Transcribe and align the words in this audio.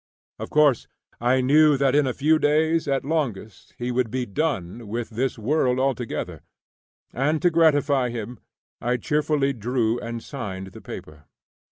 Of 0.39 0.49
course, 0.49 0.87
I 1.19 1.41
knew 1.41 1.77
that 1.77 1.93
in 1.93 2.07
a 2.07 2.13
few 2.15 2.39
days 2.39 2.87
at 2.87 3.05
longest 3.05 3.75
he 3.77 3.91
would 3.91 4.09
be 4.09 4.25
"done" 4.25 4.87
with 4.87 5.11
this 5.11 5.37
world 5.37 5.77
altogether, 5.79 6.41
and, 7.13 7.39
to 7.43 7.51
gratify 7.51 8.09
him, 8.09 8.39
I 8.81 8.97
cheerfully 8.97 9.53
drew 9.53 9.99
and 9.99 10.23
signed 10.23 10.71
the 10.71 10.81
paper. 10.81 11.25